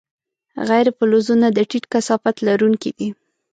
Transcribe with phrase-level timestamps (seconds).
[0.69, 3.09] غیر فلزونه د ټیټ کثافت لرونکي دي.